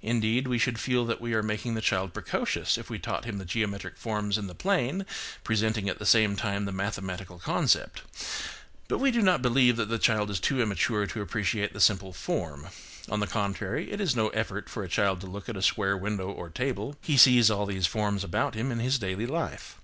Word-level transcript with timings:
Indeed, 0.00 0.46
we 0.46 0.58
should 0.60 0.78
feel 0.78 1.04
that 1.06 1.20
we 1.20 1.34
are 1.34 1.42
making 1.42 1.74
the 1.74 1.80
child 1.80 2.14
precocious 2.14 2.78
if 2.78 2.88
we 2.88 3.00
taught 3.00 3.24
him 3.24 3.38
the 3.38 3.44
geometric 3.44 3.96
forms 3.96 4.38
in 4.38 4.46
the 4.46 4.54
plane, 4.54 5.04
presenting 5.42 5.88
at 5.88 5.98
the 5.98 6.06
same 6.06 6.36
time 6.36 6.66
the 6.66 6.70
mathematical 6.70 7.40
con 7.40 7.66
cept, 7.66 8.02
but 8.86 8.98
we 8.98 9.10
do 9.10 9.20
not 9.22 9.42
believe 9.42 9.74
that 9.76 9.88
the 9.88 9.98
child 9.98 10.30
is 10.30 10.38
too 10.38 10.62
immature 10.62 11.04
to 11.08 11.20
appreciate 11.20 11.72
the 11.72 11.80
simple 11.80 12.12
form; 12.12 12.68
on 13.10 13.18
the 13.18 13.26
contrary, 13.26 13.90
it 13.90 14.00
is 14.00 14.14
no 14.14 14.28
effort 14.28 14.68
for 14.70 14.84
a 14.84 14.88
child 14.88 15.20
to 15.20 15.26
look 15.26 15.48
at 15.48 15.56
a 15.56 15.62
square 15.62 15.96
window 15.96 16.30
or 16.30 16.48
table,–he 16.48 17.16
sees 17.16 17.50
all 17.50 17.66
these 17.66 17.88
forms 17.88 18.22
about 18.22 18.54
him 18.54 18.70
in 18.70 18.78
his 18.78 19.00
daily 19.00 19.26
life. 19.26 19.78